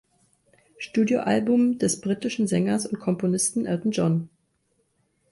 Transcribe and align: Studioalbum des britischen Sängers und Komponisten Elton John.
Studioalbum 0.79 1.77
des 1.77 2.01
britischen 2.01 2.47
Sängers 2.47 2.87
und 2.87 2.97
Komponisten 2.97 3.67
Elton 3.67 3.91
John. 3.91 4.29